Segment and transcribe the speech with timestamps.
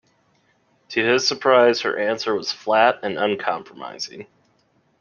[0.89, 4.25] To his surprise, her answer was flat and uncompromising.